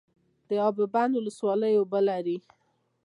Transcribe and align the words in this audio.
د 0.47 0.49
اب 0.67 0.77
بند 0.93 1.13
ولسوالۍ 1.17 1.73
اوبه 1.77 1.99
لري 2.09 2.37